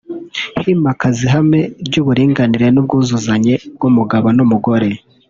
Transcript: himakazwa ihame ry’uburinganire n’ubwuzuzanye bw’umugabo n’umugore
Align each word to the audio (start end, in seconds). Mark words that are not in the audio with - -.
himakazwa 0.63 1.23
ihame 1.27 1.61
ry’uburinganire 1.85 2.67
n’ubwuzuzanye 2.71 3.53
bw’umugabo 3.75 4.27
n’umugore 4.37 4.89